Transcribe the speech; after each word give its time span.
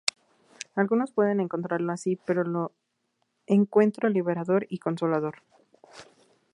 Algunos 0.73 1.11
pueden 1.11 1.39
encontrarlo 1.39 1.91
así, 1.93 2.15
pero 2.25 2.43
lo 2.43 2.71
encuentro 3.45 4.09
liberador 4.09 4.65
y 4.67 4.79
consolador. 4.79 5.43